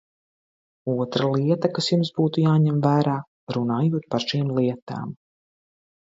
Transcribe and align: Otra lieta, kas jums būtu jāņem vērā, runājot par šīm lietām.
Otra 0.93 1.27
lieta, 1.35 1.69
kas 1.75 1.89
jums 1.91 2.11
būtu 2.15 2.45
jāņem 2.47 2.81
vērā, 2.87 3.15
runājot 3.59 4.09
par 4.15 4.27
šīm 4.33 4.53
lietām. 4.59 5.15